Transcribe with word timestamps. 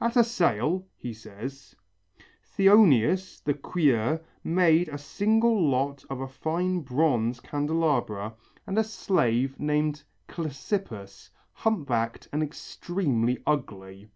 "At 0.00 0.16
a 0.16 0.24
sale," 0.24 0.86
he 0.96 1.12
says, 1.12 1.76
"Theonius, 2.56 3.40
the 3.40 3.52
crieur, 3.52 4.22
made 4.42 4.88
a 4.88 4.96
single 4.96 5.68
lot 5.68 6.02
of 6.08 6.18
a 6.18 6.26
fine 6.26 6.80
bronze 6.80 7.40
candelabra, 7.40 8.32
and 8.66 8.78
a 8.78 8.82
slave 8.84 9.60
named 9.60 10.02
Clesippus, 10.28 11.28
humpbacked 11.52 12.26
and 12.32 12.42
extremely 12.42 13.42
ugly. 13.46 14.08